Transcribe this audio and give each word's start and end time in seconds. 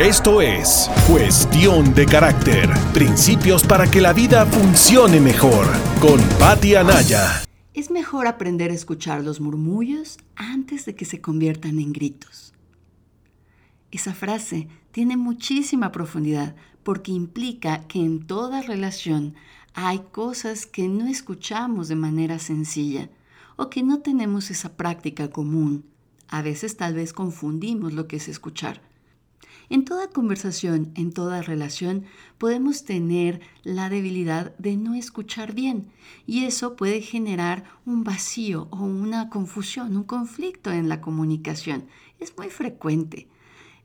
Esto 0.00 0.42
es 0.42 0.90
Cuestión 1.08 1.94
de 1.94 2.04
Carácter, 2.04 2.68
principios 2.92 3.66
para 3.66 3.90
que 3.90 4.02
la 4.02 4.12
vida 4.12 4.44
funcione 4.44 5.20
mejor, 5.20 5.66
con 6.02 6.20
Patti 6.38 6.74
Anaya. 6.74 7.42
Es 7.72 7.90
mejor 7.90 8.26
aprender 8.26 8.70
a 8.70 8.74
escuchar 8.74 9.24
los 9.24 9.40
murmullos 9.40 10.18
antes 10.34 10.84
de 10.84 10.94
que 10.94 11.06
se 11.06 11.22
conviertan 11.22 11.78
en 11.78 11.94
gritos. 11.94 12.52
Esa 13.90 14.12
frase 14.12 14.68
tiene 14.92 15.16
muchísima 15.16 15.92
profundidad 15.92 16.56
porque 16.82 17.12
implica 17.12 17.88
que 17.88 18.00
en 18.00 18.26
toda 18.26 18.60
relación 18.60 19.34
hay 19.72 20.00
cosas 20.12 20.66
que 20.66 20.88
no 20.88 21.06
escuchamos 21.06 21.88
de 21.88 21.96
manera 21.96 22.38
sencilla 22.38 23.08
o 23.56 23.70
que 23.70 23.82
no 23.82 24.00
tenemos 24.00 24.50
esa 24.50 24.76
práctica 24.76 25.30
común. 25.30 25.86
A 26.28 26.42
veces 26.42 26.76
tal 26.76 26.92
vez 26.92 27.14
confundimos 27.14 27.94
lo 27.94 28.06
que 28.06 28.16
es 28.16 28.28
escuchar. 28.28 28.82
En 29.68 29.84
toda 29.84 30.10
conversación, 30.10 30.92
en 30.94 31.12
toda 31.12 31.42
relación, 31.42 32.04
podemos 32.38 32.84
tener 32.84 33.40
la 33.64 33.88
debilidad 33.88 34.56
de 34.58 34.76
no 34.76 34.94
escuchar 34.94 35.54
bien 35.54 35.90
y 36.26 36.44
eso 36.44 36.76
puede 36.76 37.00
generar 37.00 37.64
un 37.84 38.04
vacío 38.04 38.68
o 38.70 38.84
una 38.84 39.28
confusión, 39.28 39.96
un 39.96 40.04
conflicto 40.04 40.70
en 40.70 40.88
la 40.88 41.00
comunicación. 41.00 41.86
Es 42.20 42.36
muy 42.36 42.48
frecuente. 42.48 43.28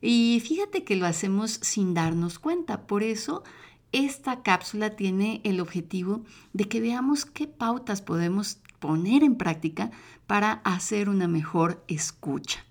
Y 0.02 0.42
fíjate 0.46 0.84
que 0.84 0.96
lo 0.96 1.06
hacemos 1.06 1.60
sin 1.62 1.94
darnos 1.94 2.38
cuenta. 2.38 2.86
Por 2.86 3.02
eso 3.02 3.44
esta 3.92 4.42
cápsula 4.44 4.92
tiene 4.92 5.42
el 5.44 5.60
objetivo 5.60 6.24
de 6.54 6.66
que 6.66 6.80
veamos 6.80 7.26
qué 7.26 7.48
pautas 7.48 8.02
podemos 8.02 8.60
poner 8.80 9.24
en 9.24 9.36
práctica 9.36 9.92
para 10.28 10.54
hacer 10.64 11.10
una 11.10 11.28
mejor 11.28 11.84
escucha. 11.88 12.66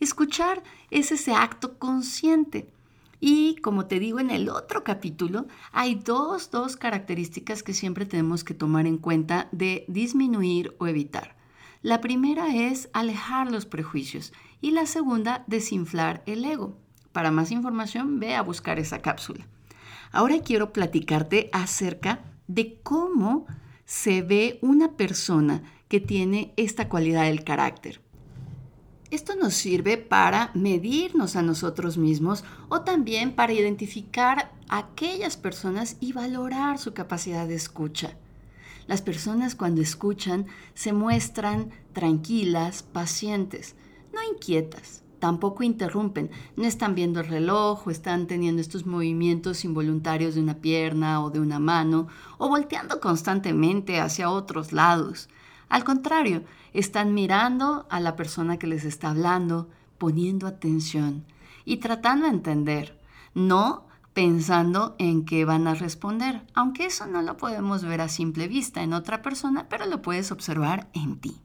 Escuchar 0.00 0.62
es 0.90 1.12
ese 1.12 1.34
acto 1.34 1.78
consciente. 1.78 2.68
Y 3.20 3.56
como 3.56 3.86
te 3.86 3.98
digo 3.98 4.20
en 4.20 4.30
el 4.30 4.48
otro 4.48 4.84
capítulo, 4.84 5.46
hay 5.72 5.94
dos, 5.94 6.50
dos 6.50 6.76
características 6.76 7.62
que 7.62 7.72
siempre 7.72 8.04
tenemos 8.04 8.44
que 8.44 8.54
tomar 8.54 8.86
en 8.86 8.98
cuenta 8.98 9.48
de 9.50 9.84
disminuir 9.88 10.74
o 10.78 10.86
evitar. 10.86 11.36
La 11.80 12.00
primera 12.00 12.54
es 12.54 12.88
alejar 12.92 13.50
los 13.50 13.66
prejuicios 13.66 14.32
y 14.60 14.72
la 14.72 14.86
segunda, 14.86 15.44
desinflar 15.46 16.22
el 16.26 16.44
ego. 16.44 16.76
Para 17.12 17.30
más 17.30 17.50
información, 17.50 18.18
ve 18.18 18.34
a 18.34 18.42
buscar 18.42 18.78
esa 18.78 19.00
cápsula. 19.00 19.46
Ahora 20.10 20.40
quiero 20.40 20.72
platicarte 20.72 21.50
acerca 21.52 22.24
de 22.46 22.78
cómo 22.82 23.46
se 23.84 24.22
ve 24.22 24.58
una 24.62 24.92
persona 24.92 25.62
que 25.88 26.00
tiene 26.00 26.52
esta 26.56 26.88
cualidad 26.88 27.24
del 27.24 27.44
carácter. 27.44 28.03
Esto 29.14 29.36
nos 29.36 29.54
sirve 29.54 29.96
para 29.96 30.50
medirnos 30.54 31.36
a 31.36 31.42
nosotros 31.42 31.96
mismos 31.98 32.42
o 32.68 32.80
también 32.80 33.36
para 33.36 33.52
identificar 33.52 34.50
a 34.68 34.78
aquellas 34.78 35.36
personas 35.36 35.96
y 36.00 36.12
valorar 36.12 36.80
su 36.80 36.94
capacidad 36.94 37.46
de 37.46 37.54
escucha. 37.54 38.16
Las 38.88 39.02
personas 39.02 39.54
cuando 39.54 39.82
escuchan 39.82 40.46
se 40.74 40.92
muestran 40.92 41.70
tranquilas, 41.92 42.82
pacientes, 42.82 43.76
no 44.12 44.20
inquietas, 44.34 45.04
tampoco 45.20 45.62
interrumpen, 45.62 46.32
no 46.56 46.64
están 46.64 46.96
viendo 46.96 47.20
el 47.20 47.28
reloj 47.28 47.86
o 47.86 47.92
están 47.92 48.26
teniendo 48.26 48.60
estos 48.60 48.84
movimientos 48.84 49.64
involuntarios 49.64 50.34
de 50.34 50.40
una 50.40 50.56
pierna 50.56 51.22
o 51.22 51.30
de 51.30 51.38
una 51.38 51.60
mano 51.60 52.08
o 52.36 52.48
volteando 52.48 52.98
constantemente 52.98 54.00
hacia 54.00 54.28
otros 54.28 54.72
lados. 54.72 55.28
Al 55.74 55.82
contrario, 55.82 56.44
están 56.72 57.14
mirando 57.14 57.88
a 57.90 57.98
la 57.98 58.14
persona 58.14 58.60
que 58.60 58.68
les 58.68 58.84
está 58.84 59.10
hablando, 59.10 59.68
poniendo 59.98 60.46
atención 60.46 61.24
y 61.64 61.78
tratando 61.78 62.26
de 62.26 62.32
entender, 62.32 63.00
no 63.34 63.88
pensando 64.12 64.94
en 65.00 65.24
qué 65.24 65.44
van 65.44 65.66
a 65.66 65.74
responder, 65.74 66.46
aunque 66.54 66.84
eso 66.84 67.08
no 67.08 67.22
lo 67.22 67.36
podemos 67.36 67.82
ver 67.82 68.02
a 68.02 68.08
simple 68.08 68.46
vista 68.46 68.84
en 68.84 68.92
otra 68.92 69.20
persona, 69.20 69.66
pero 69.68 69.86
lo 69.86 70.00
puedes 70.00 70.30
observar 70.30 70.88
en 70.92 71.18
ti. 71.18 71.40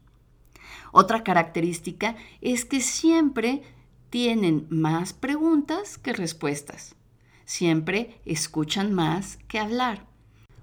Otra 0.92 1.24
característica 1.24 2.14
es 2.40 2.64
que 2.64 2.80
siempre 2.80 3.62
tienen 4.10 4.68
más 4.70 5.12
preguntas 5.12 5.98
que 5.98 6.12
respuestas. 6.12 6.94
Siempre 7.46 8.20
escuchan 8.24 8.94
más 8.94 9.40
que 9.48 9.58
hablar 9.58 10.06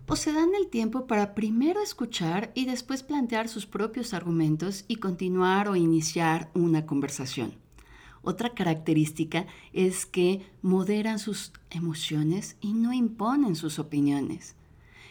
o 0.08 0.16
se 0.16 0.32
dan 0.32 0.56
el 0.56 0.68
tiempo 0.68 1.06
para 1.06 1.36
primero 1.36 1.82
escuchar 1.82 2.52
y 2.56 2.66
después 2.66 3.04
plantear 3.04 3.50
sus 3.50 3.66
propios 3.66 4.14
argumentos 4.14 4.86
y 4.88 4.96
continuar 4.96 5.68
o 5.68 5.76
iniciar 5.76 6.50
una 6.54 6.86
conversación. 6.86 7.54
Otra 8.22 8.54
característica 8.54 9.46
es 9.74 10.06
que 10.06 10.50
moderan 10.62 11.20
sus 11.20 11.52
emociones 11.70 12.58
y 12.62 12.74
no 12.74 12.94
imponen 12.94 13.56
sus 13.56 13.80
opiniones. 13.80 14.56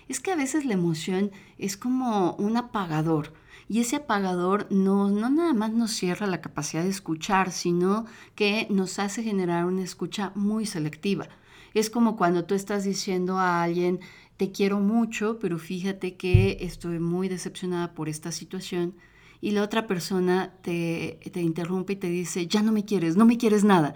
Es 0.09 0.21
que 0.21 0.33
a 0.33 0.37
veces 0.37 0.65
la 0.65 0.75
emoción 0.75 1.31
es 1.59 1.77
como 1.77 2.33
un 2.34 2.57
apagador 2.57 3.33
y 3.69 3.81
ese 3.81 3.97
apagador 3.97 4.67
no, 4.71 5.11
no 5.11 5.28
nada 5.28 5.53
más 5.53 5.73
nos 5.73 5.93
cierra 5.93 6.27
la 6.27 6.41
capacidad 6.41 6.84
de 6.84 6.91
escuchar, 6.91 7.51
sino 7.51 8.07
que 8.34 8.67
nos 8.71 8.99
hace 8.99 9.23
generar 9.23 9.67
una 9.67 9.83
escucha 9.83 10.33
muy 10.34 10.67
selectiva. 10.67 11.28
Es 11.75 11.91
como 11.91 12.17
cuando 12.17 12.45
tú 12.45 12.55
estás 12.55 12.84
diciendo 12.84 13.39
a 13.39 13.63
alguien, 13.63 14.01
te 14.36 14.52
quiero 14.52 14.80
mucho, 14.80 15.38
pero 15.38 15.58
fíjate 15.58 16.16
que 16.16 16.58
estoy 16.60 16.98
muy 16.98 17.28
decepcionada 17.28 17.94
por 17.94 18.08
esta 18.08 18.32
situación. 18.32 18.94
Y 19.41 19.50
la 19.50 19.62
otra 19.62 19.86
persona 19.86 20.54
te, 20.62 21.20
interrumpe 21.34 21.92
y 21.92 21.97
te 21.97 22.08
dice, 22.08 22.47
ya 22.47 22.62
no 22.62 22.72
me 22.72 22.84
quieres, 22.84 23.16
no 23.16 23.26
me 23.26 23.36
quieres 23.36 23.64
nada. 23.64 23.94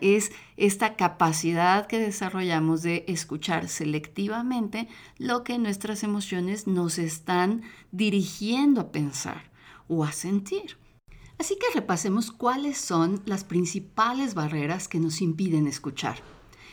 Es 0.00 0.30
esta 0.56 0.94
capacidad 0.96 1.86
que 1.86 1.98
desarrollamos 1.98 2.82
de 2.82 3.04
escuchar 3.08 3.68
selectivamente 3.68 4.88
lo 5.18 5.42
que 5.42 5.58
nuestras 5.58 6.04
emociones 6.04 6.66
nos 6.66 6.98
están 6.98 7.62
dirigiendo 7.90 8.80
a 8.80 8.92
pensar 8.92 9.50
o 9.88 10.04
a 10.04 10.12
sentir. 10.12 10.76
Así 11.38 11.56
que 11.56 11.74
repasemos 11.74 12.30
cuáles 12.30 12.78
son 12.78 13.22
las 13.26 13.44
principales 13.44 14.34
barreras 14.34 14.88
que 14.88 15.00
nos 15.00 15.20
impiden 15.20 15.66
escuchar. 15.66 16.18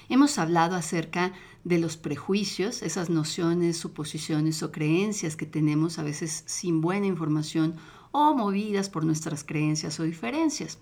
Hemos 0.10 0.38
hablado 0.38 0.76
acerca 0.76 1.34
de 1.66 1.80
los 1.80 1.98
prejuicios, 1.98 2.84
esas 2.84 3.10
nociones, 3.10 3.76
suposiciones 3.76 4.62
o 4.62 4.72
creencias 4.72 5.36
que 5.36 5.48
tenemos 5.48 5.98
a 5.98 6.04
veces 6.04 6.44
sin 6.46 6.80
buena 6.80 7.08
información 7.08 7.76
o 8.12 8.36
movidas 8.36 8.90
por 8.90 9.04
nuestras 9.04 9.44
creencias 9.44 10.00
o 10.00 10.04
diferencias. 10.04 10.78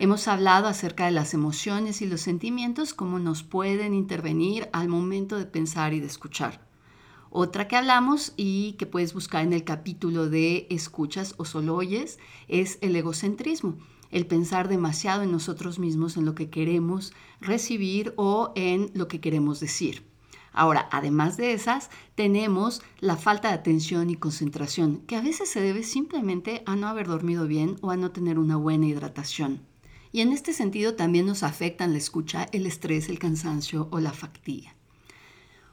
Hemos 0.00 0.26
hablado 0.26 0.66
acerca 0.66 1.06
de 1.06 1.12
las 1.12 1.34
emociones 1.34 2.02
y 2.02 2.06
los 2.06 2.20
sentimientos, 2.20 2.94
cómo 2.94 3.20
nos 3.20 3.44
pueden 3.44 3.94
intervenir 3.94 4.68
al 4.72 4.88
momento 4.88 5.38
de 5.38 5.46
pensar 5.46 5.94
y 5.94 6.00
de 6.00 6.06
escuchar. 6.06 6.66
Otra 7.30 7.68
que 7.68 7.76
hablamos 7.76 8.32
y 8.36 8.72
que 8.72 8.86
puedes 8.86 9.14
buscar 9.14 9.44
en 9.44 9.52
el 9.52 9.62
capítulo 9.62 10.28
de 10.28 10.66
escuchas 10.68 11.34
o 11.38 11.44
solo 11.44 11.76
oyes 11.76 12.18
es 12.48 12.78
el 12.80 12.96
egocentrismo 12.96 13.78
el 14.10 14.26
pensar 14.26 14.68
demasiado 14.68 15.22
en 15.22 15.32
nosotros 15.32 15.78
mismos, 15.78 16.16
en 16.16 16.24
lo 16.24 16.34
que 16.34 16.50
queremos 16.50 17.12
recibir 17.40 18.14
o 18.16 18.52
en 18.54 18.90
lo 18.94 19.08
que 19.08 19.20
queremos 19.20 19.60
decir. 19.60 20.06
Ahora, 20.52 20.88
además 20.90 21.36
de 21.36 21.52
esas, 21.52 21.90
tenemos 22.14 22.82
la 22.98 23.16
falta 23.16 23.48
de 23.48 23.54
atención 23.54 24.10
y 24.10 24.16
concentración, 24.16 25.02
que 25.06 25.16
a 25.16 25.20
veces 25.20 25.48
se 25.48 25.60
debe 25.60 25.82
simplemente 25.82 26.62
a 26.66 26.74
no 26.74 26.88
haber 26.88 27.06
dormido 27.06 27.46
bien 27.46 27.76
o 27.80 27.90
a 27.90 27.96
no 27.96 28.10
tener 28.10 28.38
una 28.38 28.56
buena 28.56 28.86
hidratación. 28.86 29.60
Y 30.10 30.22
en 30.22 30.32
este 30.32 30.52
sentido 30.52 30.94
también 30.94 31.26
nos 31.26 31.42
afectan 31.42 31.92
la 31.92 31.98
escucha, 31.98 32.48
el 32.52 32.66
estrés, 32.66 33.08
el 33.08 33.18
cansancio 33.18 33.88
o 33.92 34.00
la 34.00 34.12
fatiga. 34.12 34.77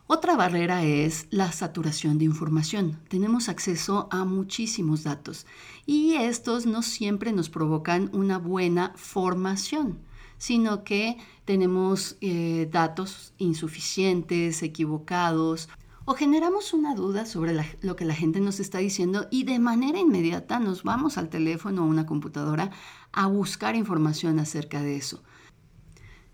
Otra 0.08 0.36
barrera 0.36 0.84
es 0.84 1.26
la 1.32 1.52
saturación 1.52 2.20
de 2.20 2.26
información. 2.26 3.00
Tenemos 3.08 3.50
acceso 3.50 4.08
a 4.12 4.24
muchísimos 4.24 5.02
datos 5.04 5.48
y 5.88 6.14
estos 6.14 6.68
no 6.68 6.84
siempre 6.84 7.32
nos 7.32 7.50
provocan 7.50 8.12
una 8.14 8.38
buena 8.38 8.94
formación, 8.98 9.98
sino 10.38 10.84
que 10.84 11.18
tenemos 11.44 12.18
eh, 12.22 12.70
datos 12.72 13.34
insuficientes, 13.40 14.62
equivocados 14.62 15.70
o 16.06 16.14
generamos 16.14 16.74
una 16.74 16.94
duda 16.94 17.26
sobre 17.26 17.60
lo 17.82 17.96
que 17.96 18.06
la 18.06 18.14
gente 18.14 18.40
nos 18.42 18.60
está 18.60 18.78
diciendo 18.78 19.26
y 19.32 19.44
de 19.44 19.58
manera 19.58 19.98
inmediata 19.98 20.60
nos 20.60 20.84
vamos 20.84 21.18
al 21.18 21.30
teléfono 21.30 21.84
o 21.84 21.88
una 21.88 22.06
computadora 22.06 22.70
a 23.12 23.26
buscar 23.26 23.76
información 23.76 24.38
acerca 24.38 24.84
de 24.84 24.98
eso. 24.98 25.24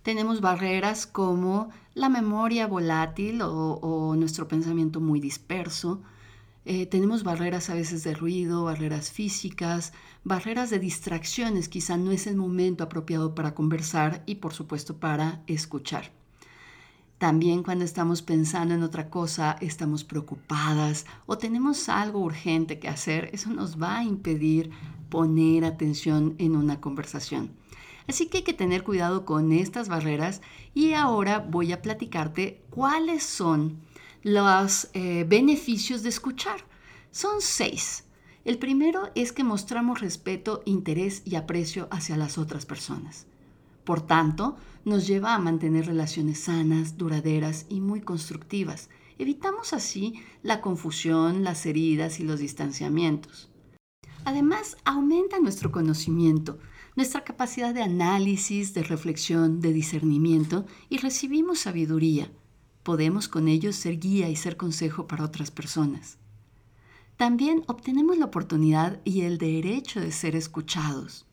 Tenemos 0.04 0.42
barreras 0.42 1.08
como 1.08 1.70
la 1.94 2.10
memoria 2.10 2.68
volátil 2.68 3.42
o, 3.42 4.16
nuestro 4.18 4.48
pensamiento 4.48 5.00
muy 5.00 5.20
disperso. 5.20 6.02
Eh, 6.64 6.86
tenemos 6.86 7.24
barreras 7.24 7.70
a 7.70 7.74
veces 7.74 8.04
de 8.04 8.14
ruido, 8.14 8.66
barreras 8.66 9.12
físicas, 9.12 9.94
barreras 10.24 10.70
de 10.70 10.80
distracciones. 10.80 11.70
Quizá 11.70 11.98
no 11.98 12.12
es 12.12 12.28
el 12.28 12.36
momento 12.36 12.84
apropiado 12.84 13.34
para 13.34 13.56
conversar 13.56 14.24
y 14.26 14.36
por 14.36 14.54
supuesto 14.54 14.98
para 14.98 15.42
escuchar. 15.48 16.12
También 17.18 17.62
cuando 17.62 17.86
estamos 17.86 18.24
pensando 18.24 18.74
en 18.74 18.82
otra 18.82 19.10
cosa, 19.10 19.56
estamos 19.62 20.04
preocupadas 20.04 21.06
o 21.28 21.38
tenemos 21.38 21.88
algo 21.88 22.20
urgente 22.20 22.80
que 22.80 22.88
hacer, 22.88 23.30
eso 23.32 23.52
nos 23.52 23.80
va 23.80 24.00
a 24.00 24.04
impedir 24.04 24.72
poner 25.10 25.66
atención 25.66 26.34
en 26.40 26.56
una 26.56 26.82
conversación. 26.82 27.52
Así 28.08 28.28
que 28.28 28.40
hay 28.40 28.44
que 28.44 28.54
tener 28.54 28.84
cuidado 28.84 29.26
con 29.26 29.52
estas 29.52 29.90
barreras 29.90 30.42
y 30.74 30.94
ahora 30.94 31.40
voy 31.40 31.72
a 31.72 31.82
platicarte 31.82 32.62
cuáles 32.70 33.24
son 33.24 33.80
los 34.24 34.90
eh, 34.94 35.26
beneficios 35.28 36.04
de 36.04 36.10
escuchar. 36.10 36.66
Son 37.12 37.42
seis. 37.42 38.06
El 38.44 38.58
primero 38.58 39.12
es 39.16 39.32
que 39.32 39.44
mostramos 39.44 40.02
respeto, 40.02 40.64
interés 40.66 41.22
y 41.26 41.36
aprecio 41.36 41.88
hacia 41.92 42.18
las 42.18 42.38
otras 42.38 42.66
personas. 42.66 43.28
Por 43.84 44.02
tanto, 44.02 44.56
nos 44.86 45.06
lleva 45.08 45.36
a 45.36 45.40
mantener 45.40 45.86
relaciones 45.86 46.40
sanas, 46.40 46.98
duraderas 46.98 47.66
y 47.70 47.82
muy 47.82 48.02
constructivas. 48.02 48.90
Evitamos 49.18 49.74
así 49.74 50.16
la 50.42 50.62
confusión, 50.62 51.44
las 51.44 51.66
heridas 51.66 52.20
y 52.20 52.24
los 52.24 52.40
distanciamientos. 52.40 53.50
Además, 54.24 54.78
aumenta 54.86 55.40
nuestro 55.40 55.72
conocimiento, 55.72 56.58
nuestra 56.96 57.24
capacidad 57.24 57.74
de 57.74 57.84
análisis, 57.84 58.74
de 58.74 58.84
reflexión, 58.84 59.62
de 59.62 59.74
discernimiento 59.74 60.66
y 60.90 60.98
recibimos 60.98 61.60
sabiduría. 61.60 62.32
Podemos 62.84 63.28
con 63.28 63.48
ello 63.48 63.72
ser 63.74 64.00
guía 64.00 64.30
y 64.30 64.36
ser 64.36 64.58
consejo 64.58 65.08
para 65.08 65.24
otras 65.24 65.52
personas. 65.52 66.18
También 67.16 67.64
obtenemos 67.68 68.18
la 68.18 68.26
oportunidad 68.26 69.00
y 69.06 69.22
el 69.22 69.38
derecho 69.38 70.00
de 70.00 70.12
ser 70.12 70.36
escuchados. 70.36 71.28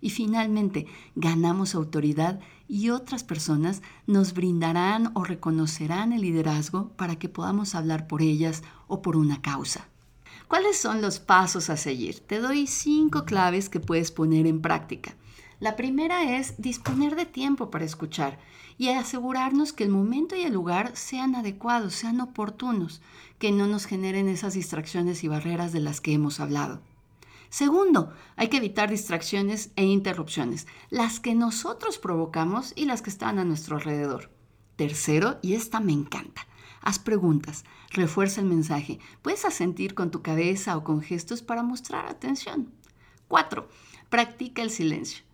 Y 0.00 0.10
finalmente, 0.10 0.86
ganamos 1.14 1.74
autoridad 1.74 2.40
y 2.68 2.90
otras 2.90 3.24
personas 3.24 3.82
nos 4.06 4.34
brindarán 4.34 5.12
o 5.14 5.24
reconocerán 5.24 6.12
el 6.12 6.22
liderazgo 6.22 6.88
para 6.96 7.16
que 7.16 7.28
podamos 7.28 7.74
hablar 7.74 8.06
por 8.06 8.22
ellas 8.22 8.62
o 8.86 9.02
por 9.02 9.16
una 9.16 9.40
causa. 9.40 9.88
¿Cuáles 10.48 10.78
son 10.78 11.00
los 11.00 11.20
pasos 11.20 11.70
a 11.70 11.76
seguir? 11.76 12.20
Te 12.20 12.38
doy 12.38 12.66
cinco 12.66 13.24
claves 13.24 13.68
que 13.68 13.80
puedes 13.80 14.10
poner 14.10 14.46
en 14.46 14.60
práctica. 14.60 15.14
La 15.58 15.76
primera 15.76 16.36
es 16.36 16.60
disponer 16.60 17.16
de 17.16 17.24
tiempo 17.24 17.70
para 17.70 17.84
escuchar 17.84 18.38
y 18.76 18.88
asegurarnos 18.90 19.72
que 19.72 19.84
el 19.84 19.90
momento 19.90 20.36
y 20.36 20.42
el 20.42 20.52
lugar 20.52 20.96
sean 20.96 21.34
adecuados, 21.34 21.94
sean 21.94 22.20
oportunos, 22.20 23.00
que 23.38 23.52
no 23.52 23.66
nos 23.66 23.86
generen 23.86 24.28
esas 24.28 24.54
distracciones 24.54 25.24
y 25.24 25.28
barreras 25.28 25.72
de 25.72 25.80
las 25.80 26.00
que 26.00 26.12
hemos 26.12 26.40
hablado. 26.40 26.82
Segundo, 27.48 28.12
hay 28.36 28.48
que 28.48 28.56
evitar 28.56 28.90
distracciones 28.90 29.70
e 29.76 29.84
interrupciones, 29.84 30.66
las 30.90 31.20
que 31.20 31.34
nosotros 31.34 31.98
provocamos 31.98 32.72
y 32.74 32.84
las 32.84 33.00
que 33.00 33.10
están 33.10 33.38
a 33.38 33.44
nuestro 33.44 33.76
alrededor. 33.76 34.30
Tercero, 34.76 35.38
y 35.40 35.54
esta 35.54 35.78
me 35.78 35.92
encanta, 35.92 36.48
haz 36.84 36.98
preguntas, 36.98 37.64
refuerza 37.90 38.42
el 38.42 38.46
mensaje, 38.46 39.00
puedes 39.22 39.44
asentir 39.44 39.94
con 39.94 40.10
tu 40.10 40.22
cabeza 40.22 40.76
o 40.76 40.84
con 40.84 41.00
gestos 41.00 41.42
para 41.42 41.62
mostrar 41.62 42.06
atención. 42.06 42.70
Cuatro, 43.26 43.68
practica 44.10 44.62
el 44.62 44.70
silencio. 44.70 45.24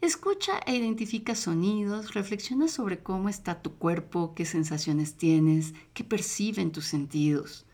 Escucha 0.00 0.60
e 0.66 0.76
identifica 0.76 1.34
sonidos, 1.34 2.14
reflexiona 2.14 2.68
sobre 2.68 3.02
cómo 3.02 3.28
está 3.28 3.60
tu 3.60 3.74
cuerpo, 3.74 4.34
qué 4.34 4.44
sensaciones 4.44 5.16
tienes, 5.16 5.74
qué 5.94 6.04
perciben 6.04 6.70
tus 6.70 6.84
sentidos. 6.84 7.66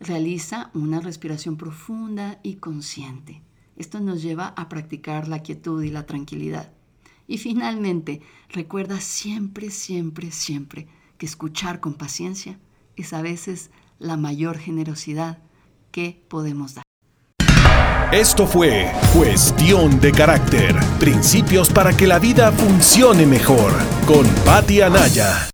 Realiza 0.00 0.70
una 0.74 1.00
respiración 1.00 1.56
profunda 1.56 2.40
y 2.42 2.56
consciente. 2.56 3.42
Esto 3.76 4.00
nos 4.00 4.22
lleva 4.22 4.48
a 4.48 4.68
practicar 4.68 5.28
la 5.28 5.42
quietud 5.42 5.82
y 5.82 5.90
la 5.90 6.06
tranquilidad. 6.06 6.72
Y 7.28 7.38
finalmente, 7.38 8.22
recuerda 8.48 9.00
siempre, 9.00 9.70
siempre, 9.70 10.32
siempre 10.32 10.88
que 11.18 11.26
escuchar 11.26 11.80
con 11.80 11.94
paciencia 11.94 12.58
es 12.96 13.12
a 13.12 13.22
veces 13.22 13.70
la 13.98 14.16
mayor 14.16 14.58
generosidad 14.58 15.38
que 15.90 16.22
podemos 16.28 16.74
dar. 16.74 16.84
Esto 18.12 18.46
fue 18.46 18.92
Cuestión 19.12 19.98
de 20.00 20.12
Carácter, 20.12 20.76
Principios 21.00 21.70
para 21.70 21.96
que 21.96 22.06
la 22.06 22.18
vida 22.18 22.52
funcione 22.52 23.26
mejor, 23.26 23.72
con 24.06 24.26
Patti 24.44 24.80
Anaya. 24.80 25.50